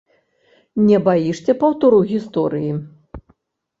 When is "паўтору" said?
1.61-1.99